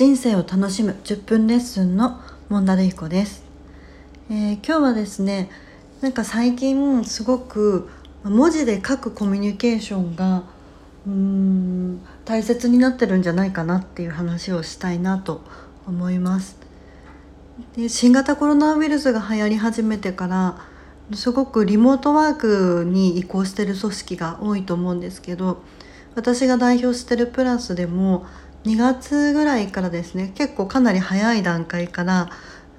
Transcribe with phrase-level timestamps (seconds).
[0.00, 3.44] 人生を楽しむ10分レッスンのモンダルヒコです、
[4.30, 5.50] えー、今日はですね
[6.00, 7.90] なんか最近すごく
[8.24, 10.44] 文字で書くコミュニケーションが
[11.06, 15.42] うーん大切になってるんじゃないかなっていう話をしたいなと
[15.86, 16.56] 思います。
[17.76, 20.64] で新型コロナウイルスが流行り始めてから
[21.14, 25.62] すごくリモートワークに移行してる組織が多いと思うんですけど
[26.14, 28.24] 私が代表してるプラスでも
[28.64, 32.30] 2月ぐらいからですね結構かなり早い段階から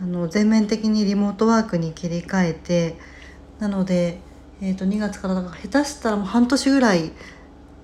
[0.00, 2.96] あの全面的にリモートワークに切り替えて
[3.58, 4.20] なので、
[4.60, 7.12] えー、と2月からだから下手したらもう半年ぐらい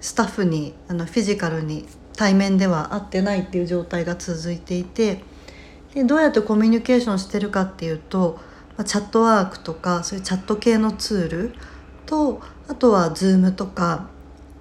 [0.01, 1.87] スタッフにあのフィジカルに
[2.17, 5.23] 対面では会ってないっていう状態が続いていて
[5.95, 8.39] でどうやってコミュニケーションしてるかっていうと、
[8.77, 11.55] まあ、チャットワークとかそういうチャット系のツール
[12.07, 14.09] とあとは Zoom とか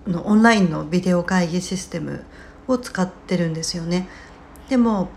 [0.08, 2.24] のオンラインのビデオ会議システム
[2.70, 4.08] を使ってるんですよね。
[4.70, 5.10] でも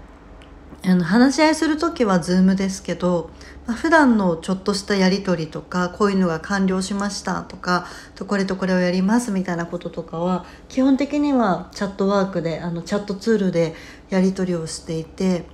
[0.84, 3.30] あの話し合いする時は Zoom ですけど、
[3.66, 7.86] まあ、普段のちょっとしたやり取りとかこういうのが完了しましたとか
[8.26, 13.74] これとこれをやりますみたいなこととかは基本的にはチャットワークであのチャットツールで
[14.10, 15.44] やり取りをしていて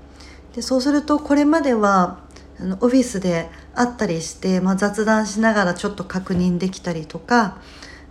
[0.54, 2.20] でそうするとこれまでは
[2.58, 7.58] あのオフィスで会ったりして、まあ、雑談しながらちょっと確認できたりとか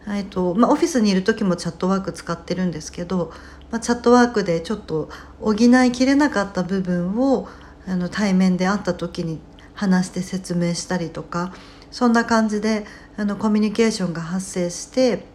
[0.09, 3.33] えっとまあ、オフィスにいる時もチャットワーク使ってるんですけど、
[3.71, 5.09] まあ、チャットワークでちょっと
[5.41, 7.47] 補いきれなかった部分を
[7.87, 9.39] あの対面で会った時に
[9.73, 11.53] 話して説明したりとか
[11.91, 15.25] そんな感じであのコミュニケーションが発生して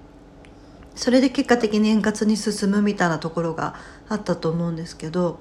[0.94, 3.74] それで結果的に円滑に進むみたいなところが
[4.08, 5.40] あったと思うんですけど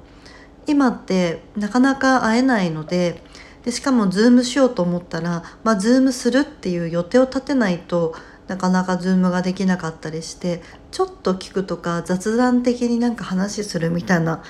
[0.68, 3.22] 今ってなかなか会えないので
[3.64, 8.16] でしかもズームしようと思ったら、まあ、ズームするっていう予定を立てないと
[8.48, 10.62] なかなかズームができなかったりして
[10.92, 14.44] ちょっと聞くとか雑談的になんか話するみたいな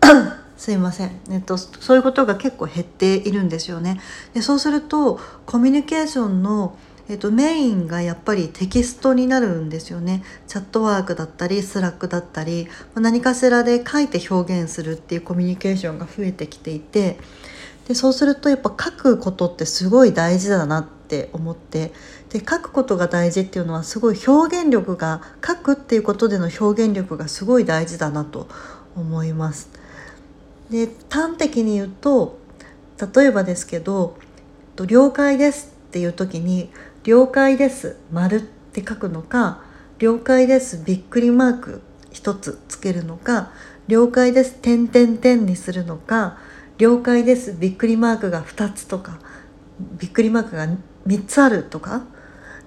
[0.56, 4.00] すいません、えっと、そういうことが結構減っているんですよね。
[4.34, 6.76] でそうするとコミュニケーションの
[7.08, 17.18] えっと、メインがやっぱりテキストになるんですよねチャットワークだったりスラックだったり何かしらで書いて表現するっていうコミュニケーションが増えてきていて
[17.88, 21.92] でそうするとやっぱ書くことってすごい大事だなってって思って
[22.30, 28.48] で書くことが大事っていうのはすごい表現力が書くっていうことでの表現力がすごい大事だなと
[28.96, 29.70] 思います。
[30.70, 32.38] で端的に言うと
[33.14, 34.16] 例えばですけど
[34.86, 36.70] 「了解です」っていう時に
[37.04, 39.62] 「了解です」「丸って書くのか
[40.00, 41.80] 「了解です」びっくりマーク
[42.10, 43.52] 一つつけるのか
[43.86, 46.38] 「了解です」点点点にするのか
[46.78, 49.20] 「了解です」びっくりマークが2つとか
[49.98, 50.66] びっくりマークが
[51.06, 52.04] 3つあるとか？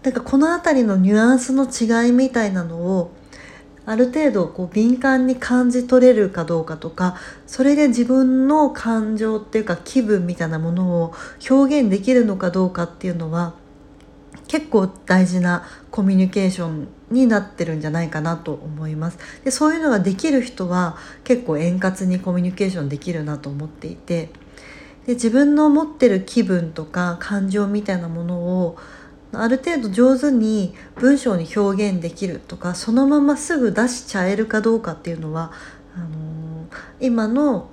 [0.03, 3.12] なんかこの辺りのニュアンスの違いみたいなのを
[3.86, 7.16] ある程度こう敏感に感じ取れるかどうかとか
[7.46, 11.14] それで自分の感情っていうか気分みたいなものを
[11.50, 13.53] 表現できるのかどうかっていうのは
[14.48, 19.18] 結構大事なコミュニケーションになってるんじゃないかなと思います。
[19.44, 24.30] でそういうのができる人は結構円滑にコミュニケーションできるなと思っていて。
[25.07, 28.78] で自分の持ってる気分とか感情みたいなものを
[29.34, 35.51] ある程度上手に文章に表現できるとかそのまますぐ出しちゃえるかどうかっていうのは
[35.95, 36.07] あのー、
[37.00, 37.69] 今の、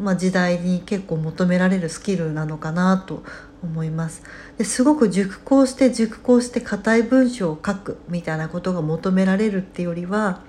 [0.00, 3.22] まあ、時代に結構求められるスキルなのかなと
[3.62, 4.22] 思います。
[4.56, 10.40] ですごく熟考して熟考して硬い文章を書くみたいなことが求められるっていうよりは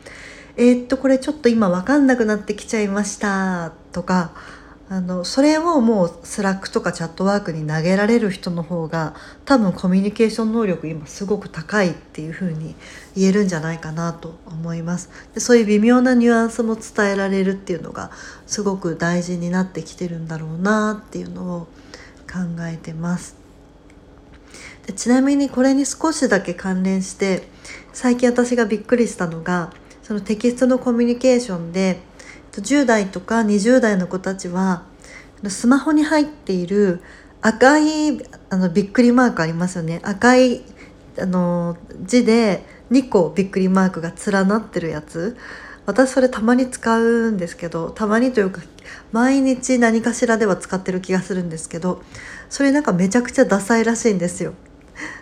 [0.56, 4.32] えー、っとこれちょっと今分かんなくなってきちゃいましたとか
[4.92, 9.16] あのそれをもうスラックとかチャットワークに投げられる人の方が
[9.46, 12.76] 多分コミュニケーション能力今すごく高いっていうふうに
[13.16, 15.10] 言えるんじゃないかなと思います。
[15.34, 18.12] でそういう微妙なニュアンスも伝えられるっていうのが
[18.48, 21.60] すごく大事になってきてるんだろうなっていうのを
[22.30, 23.38] 考えてます。
[24.88, 27.48] でちなみにこれに少しだけ関連して
[27.94, 29.72] 最近私がびっくりしたのが
[30.04, 32.11] そのテキストのコミュニケーションで
[32.54, 34.84] 10代とか20代の子たちは
[35.48, 37.02] スマホに入っている
[37.42, 40.64] 赤いあのびっくりマークありますよね赤い
[41.20, 45.38] あの字で2個びっくりマークが連なってるやつ
[45.86, 48.62] 私それたまに使うんですけどたまにというか
[49.12, 52.04] 毎日何かしらでは使ってる気がするんですけど
[52.50, 54.54] それなんかめちゃくちゃダサいらしいんですよ。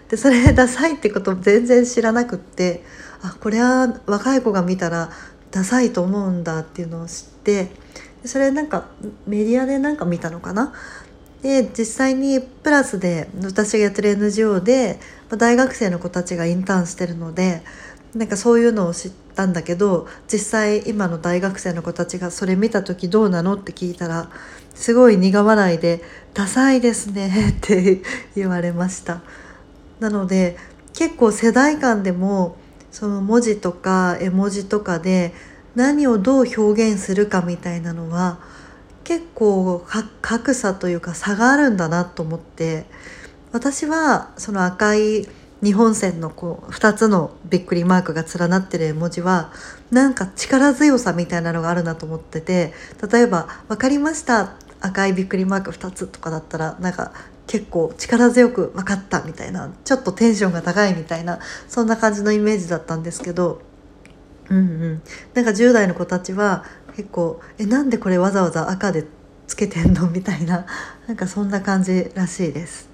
[0.10, 2.84] でそれダサいってこと全然知らなくって
[3.22, 5.12] あこれは若い子が見たら
[5.52, 7.70] ダサいと思うんだっていうのを知って
[8.26, 8.86] それなんか
[9.28, 10.74] メディアでなんか見たのかな？
[11.42, 15.00] で実際にプラスで私がやってる NGO で
[15.30, 17.62] 大学生の子たちがインターンしてるので
[18.14, 24.30] なんかそういうのを知ったんだけど実際今の大学生の子たちがそれ見た時どうなのって聞いたら
[24.76, 26.02] すごい苦笑いで
[26.34, 28.02] 「ダサいですね」って
[28.36, 29.22] 言われました。
[30.02, 30.58] なので
[30.94, 32.58] 結構世代間でも
[32.92, 35.34] その文字とか絵文字とかで
[35.76, 38.40] 何をどう表現するかみたいなのは
[39.04, 39.84] 結構
[40.22, 42.86] 格差というか差があるんだなと思って
[43.52, 45.28] 私はその赤い
[45.64, 49.52] 日本線のこう2つのびっくりマークが連なってる絵文字は
[49.92, 52.74] なんか力強さみたいなのがあるなと思ってて
[53.12, 57.12] 例えば「分かりました赤いびっくりマーク2つ」とかだったらなんか
[57.50, 63.64] 結構力強く分かったみたいなちょっとテンションが高いみたいなそんな感じのイメージだったんですけど
[64.50, 65.02] うんうん
[65.34, 66.64] なんか10代の子たちは
[66.96, 69.08] 結構「えなんでこれわざわざ赤で
[69.48, 70.68] つけてんの?」みたいな
[71.08, 72.88] なんかそんな感じらしいです。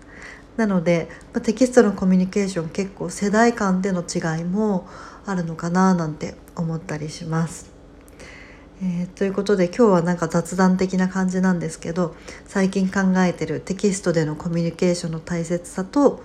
[0.55, 1.09] なので
[1.43, 4.87] テキストのコミュニケーション結構世代間での違いも
[5.25, 7.74] あるのかななんて思ったりします。
[8.81, 12.13] えー、ということで今日はなんか雑談的な感じなんですけど
[12.45, 16.21] 最近考えてるテキストでのコミュニケーションの大切さと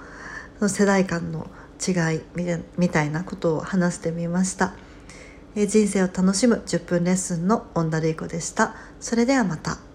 [0.58, 1.48] その世代間の
[1.80, 2.20] 違い
[2.76, 4.74] みたいなことを話してみました。
[5.54, 8.74] えー、人生を楽しむ10分レッスンの恩田瑠衣子でした。
[9.00, 9.89] それではまた。